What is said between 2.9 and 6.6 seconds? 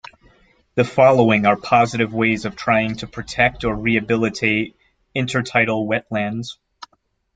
to protect or rehabilitate intertidal wetlands.